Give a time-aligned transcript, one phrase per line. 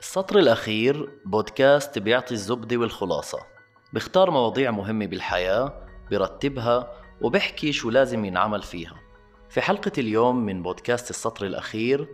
[0.00, 3.38] السطر الأخير بودكاست بيعطي الزبدة والخلاصة.
[3.92, 5.72] بيختار مواضيع مهمة بالحياة
[6.10, 8.94] برتبها وبحكي شو لازم ينعمل فيها.
[9.48, 12.08] في حلقة اليوم من بودكاست السطر الأخير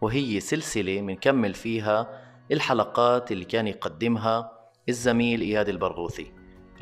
[0.00, 2.20] وهي سلسلة منكمل فيها
[2.52, 4.52] الحلقات اللي كان يقدمها
[4.88, 6.32] الزميل إياد البرغوثي.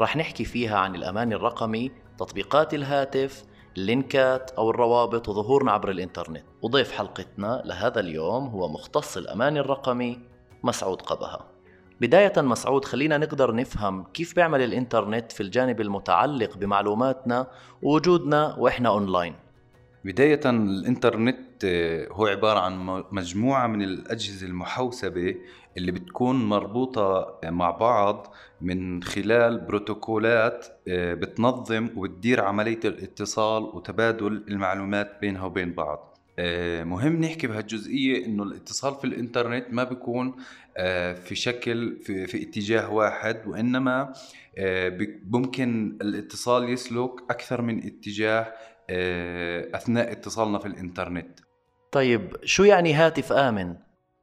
[0.00, 3.45] رح نحكي فيها عن الأمان الرقمي تطبيقات الهاتف
[3.77, 6.45] اللينكات أو الروابط وظهورنا عبر الإنترنت.
[6.62, 10.35] وضيف حلقتنا لهذا اليوم هو مختص الأمان الرقمي
[10.66, 11.47] مسعود قبها.
[12.01, 17.47] بداية مسعود خلينا نقدر نفهم كيف بيعمل الإنترنت في الجانب المتعلق بمعلوماتنا
[17.83, 19.34] ووجودنا وإحنا أونلاين.
[20.05, 25.34] بداية الإنترنت آه، هو عبارة عن مجموعة من الأجهزة المحوسبة
[25.77, 35.19] اللي بتكون مربوطة مع بعض من خلال بروتوكولات آه، بتنظم وبتدير عملية الاتصال وتبادل المعلومات
[35.21, 36.01] بينها وبين بعض.
[36.01, 36.16] آه،
[36.84, 40.37] مهم نحكي بهالجزئية إنه الاتصال في الإنترنت ما بيكون
[41.24, 44.12] في شكل في, في اتجاه واحد وإنما
[45.30, 48.52] ممكن الاتصال يسلك أكثر من اتجاه
[48.90, 51.40] آه، أثناء اتصالنا في الإنترنت.
[51.93, 53.74] طيب شو يعني هاتف آمن؟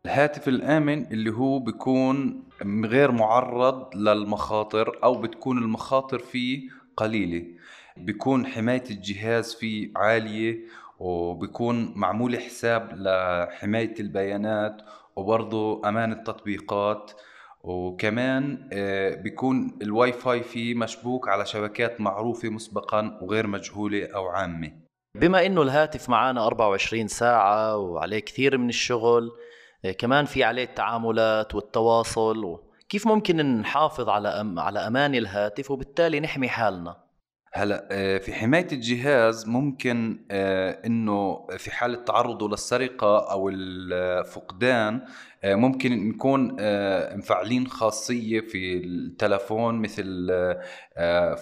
[0.05, 2.43] الهاتف الآمن اللي هو بيكون
[2.85, 7.45] غير معرض للمخاطر أو بتكون المخاطر فيه قليلة.
[7.97, 10.59] بيكون حماية الجهاز فيه عالية
[11.03, 14.81] وبيكون معمول حساب لحماية البيانات
[15.15, 17.11] وبرضه أمان التطبيقات.
[17.63, 24.71] وكمان آه، بيكون الواي فاي فيه مشبوك على شبكات معروفة مسبقا وغير مجهولة أو عامة.
[25.15, 29.31] بما إنه الهاتف معنا 24 ساعة وعليه كثير من الشغل
[29.85, 36.19] آه، كمان في عليه التعاملات والتواصل كيف ممكن نحافظ على أم على أمان الهاتف وبالتالي
[36.19, 37.02] نحمي حالنا؟
[37.55, 40.25] هلا آه، في حماية الجهاز ممكن
[40.85, 45.01] إنه في حالة تعرضه للسرقة أو الفقدان
[45.43, 50.27] آه، ممكن نكون آه، مفعلين خاصية في التلفون مثل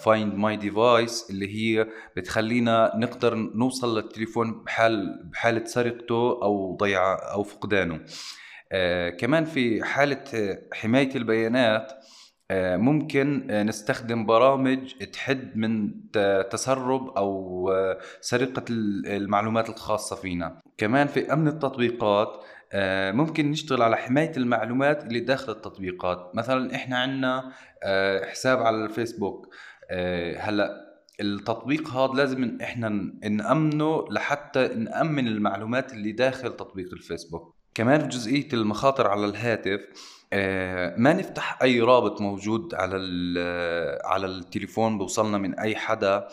[0.03, 1.87] Find My Device اللي هي
[2.17, 7.99] بتخلينا نقدر نوصل للتليفون بحال بحالة سرقته أو ضيعه أو فقدانه.
[8.71, 10.23] آه، كمان في حالة
[10.73, 11.91] حماية البيانات
[12.77, 15.91] ممكن نستخدم برامج تحد من
[16.51, 17.69] تسرب أو
[18.21, 20.57] سرقة المعلومات الخاصة فينا.
[20.77, 26.31] كمان في أمن التطبيقات آه، ممكن نشتغل على حماية المعلومات اللي داخل التطبيقات.
[26.35, 27.51] مثلا إحنا عندنا
[27.83, 29.47] آه، حساب على الفيسبوك.
[29.91, 30.91] آه، هلأ
[31.21, 32.89] التطبيق هذا لازم إحنا
[33.29, 37.55] نأمنه لحتى نأمن المعلومات اللي داخل تطبيق الفيسبوك.
[37.73, 39.79] كمان في جزئية المخاطر على الهاتف
[40.97, 42.95] ما نفتح أي رابط موجود على
[44.05, 46.27] على التليفون بوصلنا من أي حدا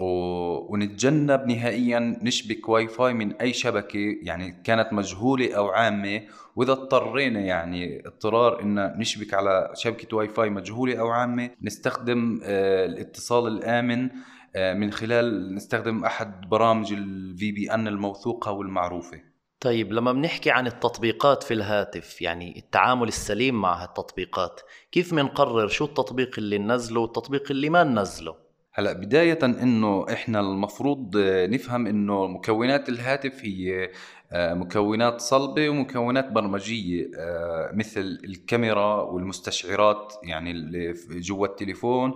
[0.00, 6.22] ونتجنب نهائيا نشبك واي فاي من أي شبكة يعني كانت مجهولة أو عامة.
[6.56, 12.86] وإذا اضطرينا يعني اضطرار إن نشبك على شبكة واي فاي مجهولة أو عامة نستخدم آه،
[12.86, 14.08] الاتصال الآمن
[14.56, 19.29] آه، من خلال نستخدم أحد برامج ال VPN الموثوقة والمعروفة.
[19.60, 24.60] طيب لما بنحكي عن التطبيقات في الهاتف يعني التعامل السليم مع هالتطبيقات
[24.92, 28.34] كيف بنقرر شو التطبيق اللي ننزله والتطبيق اللي ما ننزله؟
[28.72, 33.90] هلأ بداية إنه إحنا المفروض نفهم إنه مكونات الهاتف هي
[34.32, 42.14] مكونات صلبة ومكونات برمجية آه، مثل الكاميرا والمستشعرات يعني اللي جوا التليفون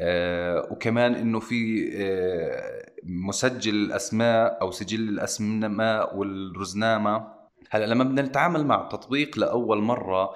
[0.00, 1.84] آه، وكمان إنه في
[3.02, 7.34] مسجل الأسماء أو سجل الأسماء والرزنامة.
[7.70, 10.34] هلأ لما بدنا نتعامل مع تطبيق لأول مرة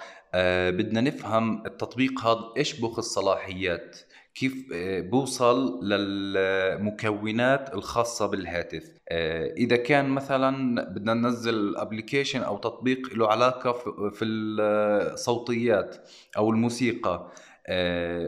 [0.70, 3.96] بدنا نفهم التطبيق هذا إيش بخ الصلاحيات
[4.38, 8.90] كيف آه، بوصل للمكونات الخاصة بالهاتف.
[9.08, 13.72] آه، إذا كان مثلا بدنا ننزل ابلكيشن أو تطبيق له علاقة
[14.10, 15.96] في الصوتيات
[16.36, 17.30] أو الموسيقى آه،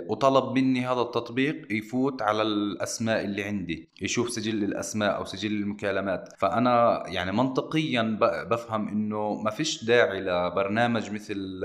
[0.09, 6.29] وطلب مني هذا التطبيق يفوت على الأسماء اللي عندي يشوف سجل الأسماء أو سجل المكالمات.
[6.39, 8.19] فأنا يعني منطقيا
[8.51, 11.65] بفهم إنه ما فيش داعي لبرنامج مثل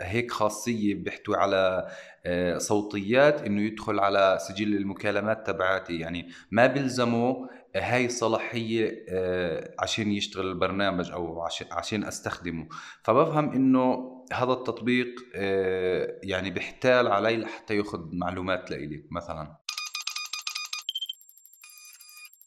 [0.00, 1.86] هيك خاصية بيحتوي على
[2.26, 5.98] آه، صوتيات إنه يدخل على سجل المكالمات تبعاتي.
[5.98, 7.46] يعني ما بيلزموا
[7.76, 12.68] هاي الصلاحية آه، عشان يشتغل البرنامج أو عشان أستخدمه.
[13.02, 19.56] فبفهم إنه هذا التطبيق آه، يعني بيحتال علي لحتى يأخذ معلومات لإلي مثلا.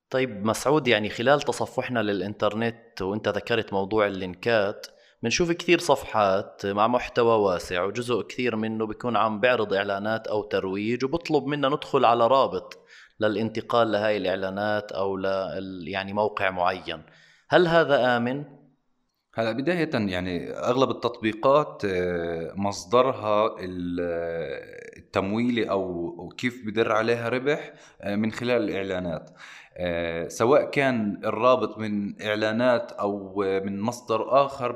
[0.09, 4.87] طيب مسعود يعني خلال تصفحنا للإنترنت وإنت ذكرت موضوع اللينكات
[5.23, 11.05] بنشوف كثير صفحات مع محتوى واسع وجزء كثير منه بيكون عم بيعرض إعلانات أو ترويج
[11.05, 12.82] وبطلب منا ندخل على رابط
[13.19, 15.25] للانتقال لهاي الإعلانات أو ل
[15.87, 17.01] يعني موقع معين.
[17.49, 18.43] هل هذا آمن؟
[19.35, 23.55] هلا بداية يعني أغلب التطبيقات آه، مصدرها
[24.97, 29.29] التمويلي أو كيف بدر عليها ربح آه، من خلال الإعلانات.
[29.77, 33.35] آه، سواء كان الرابط من إعلانات أو
[33.65, 34.71] من مصدر آخر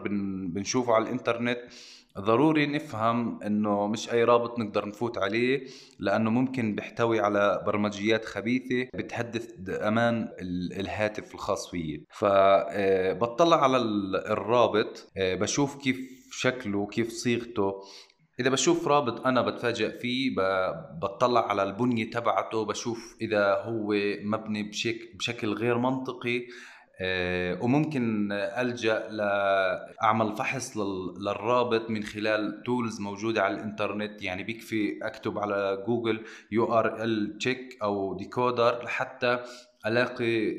[0.47, 1.59] بنشوفه على الإنترنت
[2.19, 5.67] ضروري نفهم إنه مش أي رابط نقدر نفوت عليه
[5.99, 10.29] لأنه ممكن بيحتوي على برمجيات خبيثة بتهدد أمان
[10.79, 12.05] الهاتف الخاص فيي.
[12.09, 13.77] فبطلع على
[14.31, 15.97] الرابط آه، بشوف كيف
[16.31, 17.73] شكله كيف صيغته.
[18.39, 20.35] إذا بشوف رابط أنا بتفاجئ فيه
[21.01, 23.93] بطلع على البنية تبعته بشوف إذا هو
[24.23, 24.71] مبني
[25.13, 26.37] بشكل غير منطقي.
[26.37, 26.43] آه،
[27.61, 30.77] وممكن ألجأ لأعمل فحص
[31.17, 34.21] للرابط من خلال تولز موجودة على الإنترنت.
[34.21, 39.39] يعني بيكفي أكتب على جوجل URL check أو decoder لحتى
[39.85, 40.53] ألاقي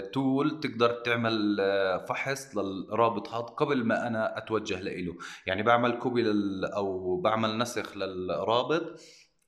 [0.00, 5.16] tool آه، تقدر تعمل آه، فحص للرابط هذا قبل ما أنا أتوجه له
[5.46, 6.24] يعني بعمل copy
[6.76, 9.00] أو بعمل نسخ للرابط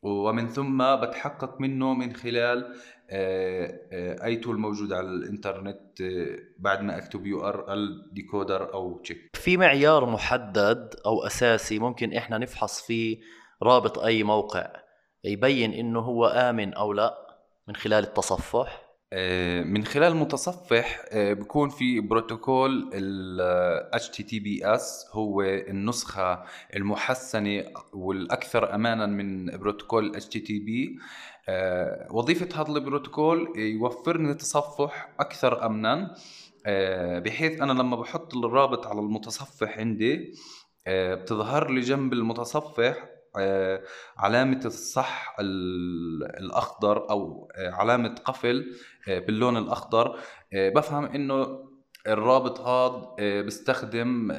[0.03, 6.83] ومن ثم بتحقق منه من خلال آه، آه، أي tool موجود على الإنترنت آه، بعد
[6.83, 13.19] ما أكتب URL decoder أو check في معيار محدد أو أساسي ممكن إحنا نفحص فيه
[13.63, 14.73] رابط أي موقع
[15.25, 17.15] يبين إنه هو آمن أو لا
[17.69, 18.89] من خلال التصفح؟
[19.65, 26.43] من خلال المتصفح بكون في بروتوكول ال HTTPS هو النسخة
[26.77, 31.38] المحسنة والأكثر أمانا من بروتوكول HTTP آه،
[32.11, 36.15] وظيفة هذا البروتوكول يوفر لي تصفح أكثر أمنا
[36.67, 40.35] آه، بحيث أنا لما بحط الرابط على المتصفح عندي
[40.87, 43.09] آه، بتظهر لي جنب المتصفح
[44.19, 50.19] علامة الصح الأخضر أو علامة قفل باللون الأخضر.
[50.53, 51.69] بفهم إنه
[52.07, 54.33] الرابط هذا بيستخدم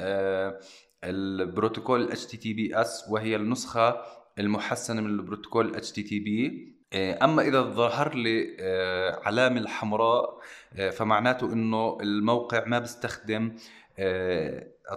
[1.04, 4.02] البروتوكول HTTPS وهي النسخة
[4.40, 10.40] المحسنة من البروتوكول HTTP آه، أما إذا ظهر لي آه، علامة الحمراء
[10.74, 13.56] آه، فمعناته إنه الموقع ما بيستخدم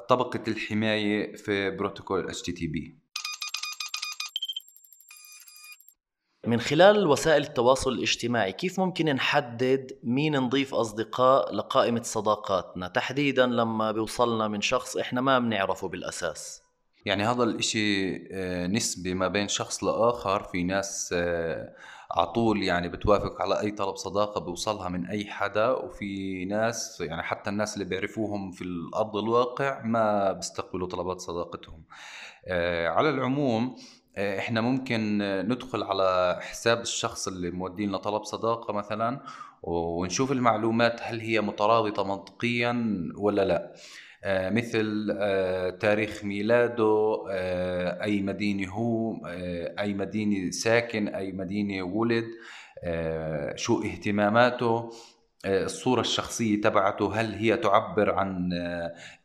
[0.08, 3.02] طبقة الحماية في بروتوكول HTTP
[6.46, 13.92] من خلال وسائل التواصل الاجتماعي كيف ممكن نحدد مين نضيف أصدقاء لقائمة صداقاتنا؟ تحديدا لما
[13.92, 16.61] بيوصلنا من شخص إحنا ما بنعرفه بالأساس.
[17.04, 20.42] يعني هذا الإشي آه، نسبي ما بين شخص لآخر.
[20.42, 21.74] في ناس آه،
[22.10, 25.68] عطول يعني بتوافق على أي طلب صداقة بوصلها من أي حدا.
[25.68, 31.82] وفي ناس يعني حتى الناس اللي بيعرفوهم في الأرض الواقع ما بيستقبلوا طلبات صداقتهم.
[32.46, 33.76] آه، على العموم
[34.18, 39.20] إحنا ممكن ندخل على حساب الشخص اللي مودين لنا طلب صداقة مثلا
[39.62, 43.72] ونشوف المعلومات هل هي مترابطة منطقيا ولا لا.
[44.26, 49.16] مثل آه، تاريخ ميلاده آه، أي مدينة هو
[49.78, 52.24] أي مدينة ساكن أي مدينة ولد
[53.56, 54.90] شو اهتماماته
[55.46, 58.50] الصورة الشخصية تبعته هل هي تعبر عن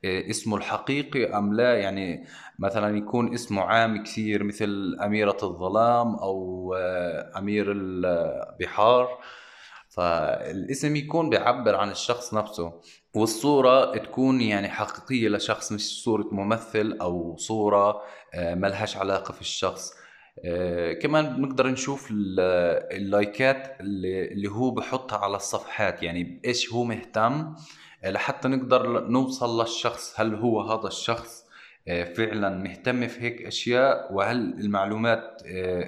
[0.05, 2.27] اسمه الحقيقي أم لا؟ يعني
[2.59, 6.73] مثلا يكون اسمه عام كثير مثل أميرة الظلام أو
[7.37, 9.19] أمير البحار
[9.89, 12.81] فالاسم يكون بيعبر عن الشخص نفسه.
[13.17, 18.01] والصورة تكون يعني حقيقية لشخص مش صورة ممثل أو صورة
[18.33, 19.93] آه، ملهاش علاقة في الشخص.
[20.45, 26.03] آه، كمان بنقدر نشوف اللايكات اللي هو بحطها على الصفحات.
[26.03, 27.55] يعني إيش هو مهتم؟
[28.03, 30.19] آه، لحتى نقدر نوصل للشخص.
[30.19, 31.47] هل هو هذا الشخص
[32.15, 35.41] فعلا مهتم في هيك أشياء؟ وهل المعلومات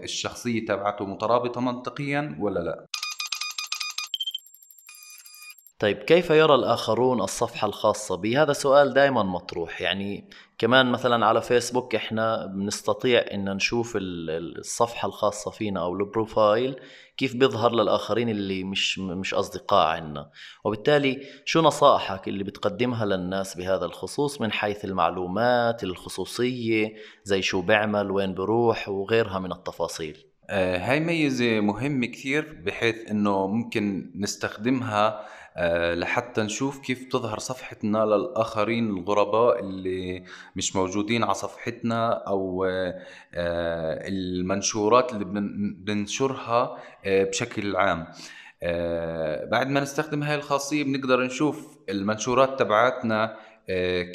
[0.04, 2.89] الشخصية تبعته مترابطة منطقيا ولا لا؟
[5.80, 9.82] طيب كيف يرى الآخرون الصفحة الخاصة بي؟ هذا سؤال دائما مطروح.
[9.82, 16.76] يعني كمان مثلا على فيسبوك إحنا بنستطيع إن نشوف الصفحة الخاصة فينا أو ال profile
[17.18, 20.30] كيف بيظهر للآخرين اللي مش مش أصدقاء عنا.
[20.64, 28.12] وبالتالي شو نصائحك اللي بتقدمها للناس بهذا الخصوص من حيث المعلومات الخصوصية زي شو بيعمل
[28.12, 35.26] وين بروح وغيرها من التفاصيل؟ آه هاي ميزة مهمة كثير بحيث إنه ممكن نستخدمها
[35.94, 40.24] لحتى نشوف كيف تظهر صفحتنا للآخرين الغرباء اللي
[40.56, 45.26] مش موجودين على صفحتنا أو آه، المنشورات اللي
[45.74, 48.08] بننشرها آه، بشكل عام.
[49.52, 53.36] بعد ما نستخدم هاي الخاصية بنقدر نشوف المنشورات تبعاتنا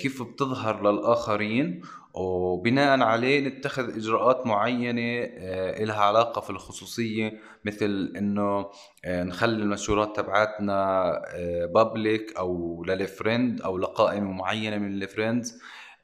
[0.01, 1.83] كيف بتظهر للآخرين
[2.15, 7.33] وبناء عليه نتخذ إجراءات معينة آه، لها علاقة في الخصوصية
[7.65, 8.67] مثل إنه
[9.05, 11.13] آه، نخلي المنشورات تبعاتنا
[11.75, 15.61] public أو لل friend أو لقائمة معينة من ال friends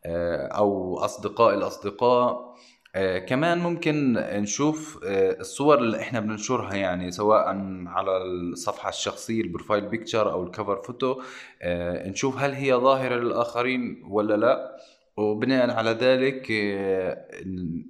[0.06, 2.50] أو أصدقاء الأصدقاء.
[2.94, 7.44] آه كمان ممكن نشوف آه الصور اللي إحنا بننشرها يعني سواء
[7.86, 11.22] على الصفحة الشخصية ال profile picture أو ال cover photo
[11.62, 14.76] آه نشوف هل هي ظاهرة للآخرين ولا لا.
[15.16, 17.26] وبناء على ذلك آه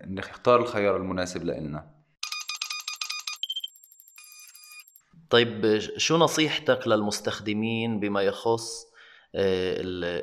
[0.07, 2.01] نختار الخيار المناسب لنا
[5.31, 8.91] طيب شو نصيحتك للمستخدمين بما يخص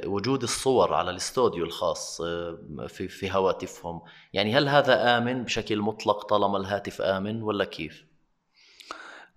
[0.06, 4.02] وجود الصور على الاستوديو الخاص آه، في في هواتفهم
[4.34, 8.07] يعني هل هذا آمن بشكل مطلق طالما الهاتف آمن ولا كيف؟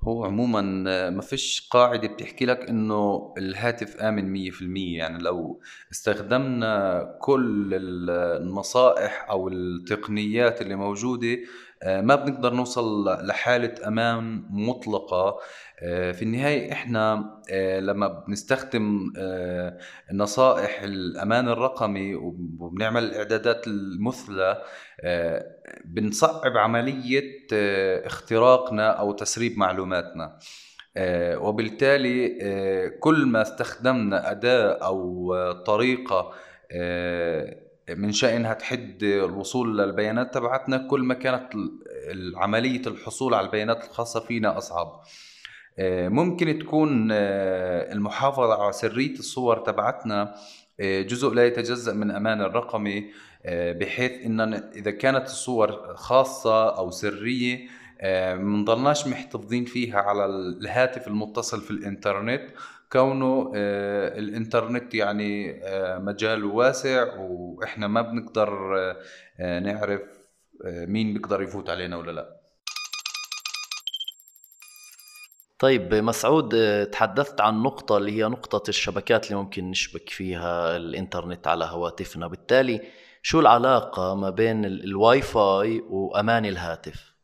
[0.02, 4.98] هو عموما آه، ما فيش قاعدة بتحكي لك إنه الهاتف آمن مية في المية.
[4.98, 5.60] يعني لو
[5.92, 7.70] استخدمنا كل
[8.10, 11.38] النصائح أو التقنيات اللي موجودة
[11.86, 15.40] ما بنقدر نوصل لحالة أمان مطلقة.
[15.82, 19.78] آه، في النهاية إحنا آه، لما بنستخدم آه،
[20.12, 22.14] نصائح الأمان الرقمي
[22.58, 24.62] وبنعمل الإعدادات المثلى
[25.84, 27.46] بنصعب عملية
[28.06, 30.38] اختراقنا أو تسريب معلوماتنا.
[31.36, 32.28] وبالتالي
[33.00, 35.34] كل ما استخدمنا أداة أو
[35.66, 36.32] طريقة
[37.96, 41.52] من شأنها تحد الوصول للبيانات تبعتنا كل ما كانت
[42.36, 45.02] عملية الحصول على البيانات الخاصة فينا أصعب.
[45.78, 50.34] آه، ممكن تكون آه، المحافظة على سرية الصور تبعتنا
[50.80, 53.10] آه، جزء لا يتجزأ من أمان الرقمي
[53.46, 54.40] بحيث إن
[54.74, 57.68] إذا كانت الصور خاصة أو سرية
[58.34, 62.42] منضلناش محتفظين فيها على الهاتف المتصل في الإنترنت.
[62.92, 65.60] كونه الإنترنت يعني
[65.98, 68.50] مجال واسع وإحنا ما بنقدر
[69.38, 70.02] نعرف
[70.64, 72.40] مين بيقدر يفوت علينا ولا لا
[75.60, 81.46] طيب مسعود آه، تحدثت عن نقطة اللي هي نقطة الشبكات اللي ممكن نشبك فيها الإنترنت
[81.46, 82.80] على هواتفنا بالتالي
[83.22, 87.14] شو العلاقة ما بين الواي فاي وأمان الهاتف؟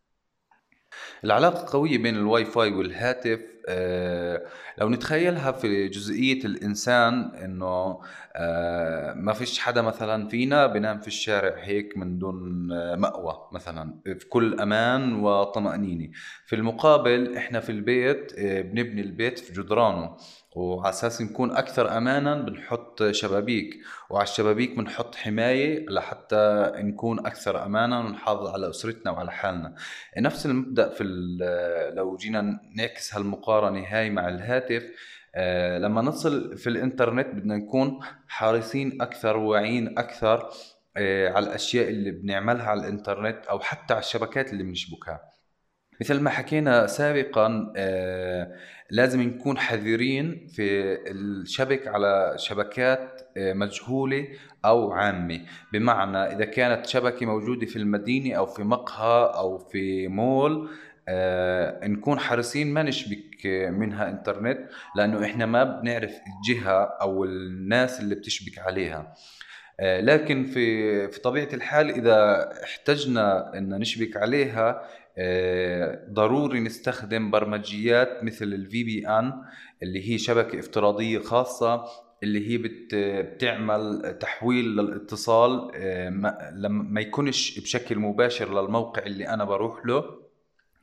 [1.24, 3.55] العلاقة قوية بين الواي فاي والهاتف آه،
[4.78, 8.00] لو نتخيلها في جزئية الإنسان إنه
[8.36, 12.68] آه، ما فيش حدا مثلا فينا بنام في الشارع هيك من دون
[12.98, 16.10] مأوى مثلا في كل أمان وطمأنينة.
[16.46, 20.16] في المقابل إحنا في البيت آه، بنبني البيت في جدرانه.
[20.56, 23.74] وعلى أساس نكون أكثر امانا بنحط شبابيك
[24.10, 29.74] وعلى الشبابيك بنحط حماية لحتى نكون أكثر امانا ونحافظ على أسرتنا وعلى حالنا.
[30.18, 31.04] نفس المبدأ في
[31.96, 34.84] لو جينا نعكس هالمقارنة هاي مع الهاتف
[35.34, 40.48] آه لما نصل في الإنترنت بدنا نكون حريصين أكثر واعيين أكثر
[40.96, 45.35] آه على الأشياء اللي بنعملها على الإنترنت أو حتى على الشبكات اللي بنشبكها.
[46.00, 48.52] مثل ما حكينا سابقا آه
[48.90, 54.28] لازم نكون حذرين في الشبك على شبكات آه مجهولة
[54.64, 55.40] أو عامة.
[55.72, 60.68] بمعنى إذا كانت شبكة موجودة في المدينة أو في مقهى أو في مول
[61.08, 64.58] آه نكون حريصين ما نشبك منها إنترنت
[64.96, 69.14] لأنه إحنا ما بنعرف الجهة أو الناس اللي بتشبك عليها.
[69.80, 74.80] آه لكن في في طبيعة الحال إذا احتجنا إن نشبك عليها آه،
[76.10, 79.32] ضروري نستخدم برمجيات مثل الفي بي ان
[79.82, 81.84] اللي هي شبكة افتراضية خاصة
[82.22, 82.94] اللي هي بت
[83.34, 86.08] بتعمل تحويل للاتصال آه،
[86.54, 90.26] لما ما يكونش بشكل مباشر للموقع اللي أنا بروح له.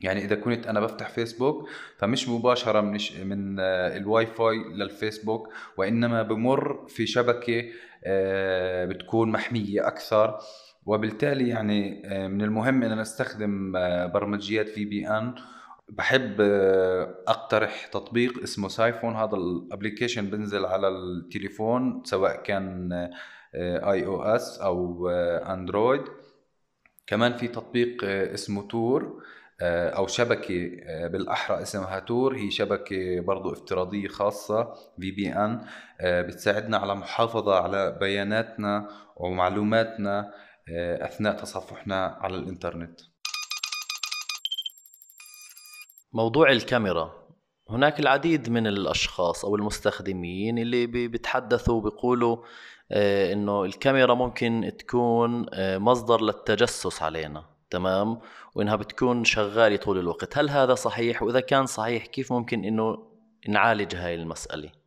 [0.00, 6.22] يعني إذا كنت أنا بفتح فيسبوك فمش مباشرة من من آه، الواي فاي للفيسبوك وإنما
[6.22, 7.64] بمر في شبكة
[8.86, 10.38] بتكون محمية أكثر.
[10.86, 15.34] وبالتالي يعني آه، من المهم إن نستخدم آه، برمجيات VPN
[15.88, 19.16] بحب آه، أقترح تطبيق اسمه Psiphon.
[19.16, 22.92] هذا ال application بنزل على التليفون سواء كان
[23.54, 26.02] iOS أو أندرويد.
[27.06, 29.22] كمان في تطبيق اسمه Tor
[29.62, 30.70] أو شبكة
[31.08, 32.36] بالأحرى اسمها Tor.
[32.36, 35.60] هي شبكة برضو افتراضية خاصة VPN
[36.02, 40.32] بتساعدنا على محافظة على بياناتنا ومعلوماتنا.
[41.00, 43.00] أثناء تصفحنا على الإنترنت.
[46.12, 47.24] موضوع الكاميرا.
[47.70, 52.36] هناك العديد من الأشخاص أو المستخدمين اللي بيتحدثوا بيقولوا
[52.92, 58.20] آه، إنه الكاميرا ممكن تكون آه، مصدر للتجسس علينا تمام؟
[58.54, 60.38] وإنها بتكون شغالة طول الوقت.
[60.38, 62.98] هل هذا صحيح؟ وإذا كان صحيح كيف ممكن إنه
[63.48, 64.83] نعالج هاي المسألة؟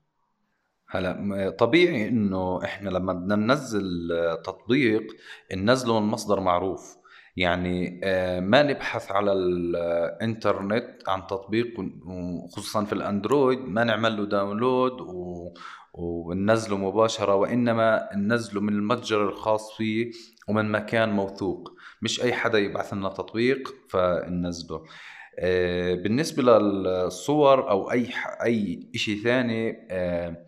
[0.89, 4.09] هلا طبيعي إنه إحنا لما بدنا ننزل
[4.45, 5.15] تطبيق
[5.55, 6.97] ننزله من مصدر معروف.
[7.37, 11.67] يعني آه، ما نبحث على الانترنت عن تطبيق
[12.05, 14.93] وخصوصا في الأندرويد ما نعمل له داونلود
[15.93, 20.11] وننزله مباشرة وإنما ننزله من المتجر الخاص فيه
[20.49, 21.73] ومن مكان موثوق.
[22.01, 24.83] مش أي حدا يبعث لنا تطبيق فننزله.
[25.39, 28.09] آه، بالنسبة للصور أو أي
[28.43, 30.46] أي شيء ثاني آه، آه،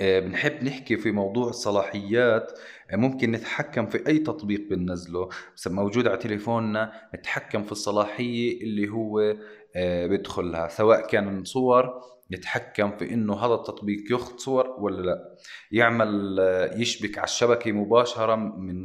[0.00, 2.52] بنحب نحكي في موضوع الصلاحيات
[2.92, 5.28] ممكن نتحكم في أي تطبيق بننزله.
[5.56, 9.34] بس موجود على تليفوننا نتحكم في الصلاحية اللي هو
[10.06, 12.00] بدخلها سواء كان صور
[12.30, 15.36] يتحكم في إنه هذا التطبيق ياخذ صور ولا لا.
[15.72, 16.38] يعمل
[16.76, 18.82] يشبك على الشبكة مباشرة من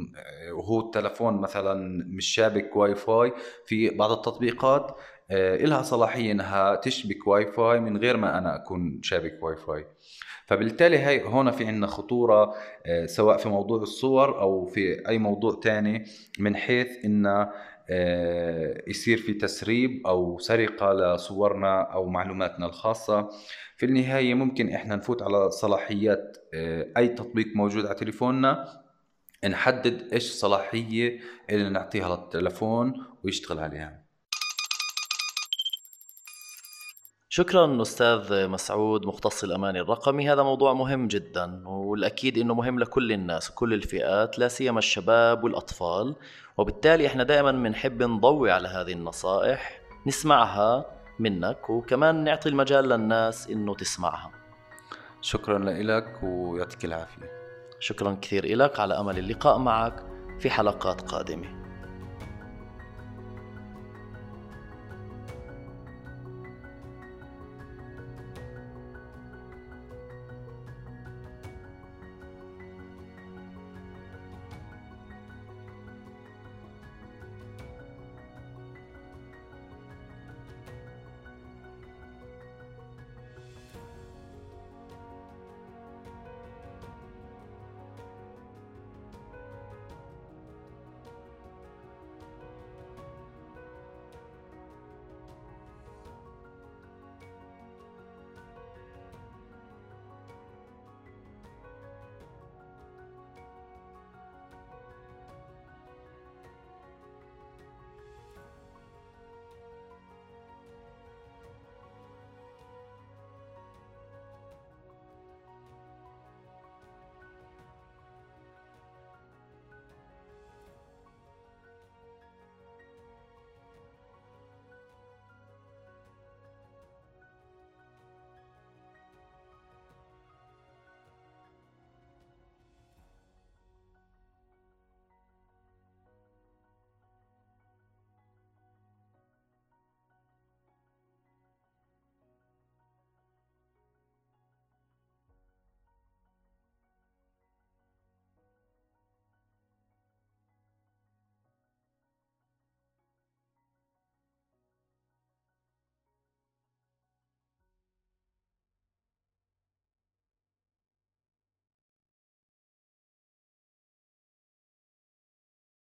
[0.52, 3.32] وهو التلفون مثلا مش شابك واي فاي
[3.66, 4.96] في بعض التطبيقات
[5.30, 9.86] آه، إلها صلاحية إنها تشبك واي فاي من غير ما أنا أكون شابك واي فاي
[10.46, 12.54] فبالتالي هي هون في عندنا خطورة
[12.86, 16.04] آه، سواء في موضوع الصور أو في أي موضوع تاني
[16.38, 17.50] من حيث انه
[17.90, 23.28] آه، يصير في تسريب أو سرقة لصورنا أو معلوماتنا الخاصة.
[23.76, 28.82] في النهاية ممكن إحنا نفوت على صلاحيات آه، أي تطبيق موجود على تليفوننا
[29.44, 31.20] نحدد إيش الصلاحيه
[31.50, 34.03] اللي نعطيها للتلفون ويشتغل عليها.
[37.36, 40.32] شكرا أستاذ مسعود مختص الامان الرقمي.
[40.32, 46.16] هذا موضوع مهم جدا والأكيد إنه مهم لكل الناس وكل الفئات لا سيما الشباب والأطفال.
[46.56, 50.84] وبالتالي إحنا دائما بنحب نضوي على هذه النصائح نسمعها
[51.18, 54.30] منك وكمان نعطي المجال للناس إنه تسمعها.
[55.20, 57.30] شكرا لك ويعطيك العافية.
[57.80, 60.04] شكرا كثير لك على أمل اللقاء معك
[60.40, 61.63] في حلقات قادمة.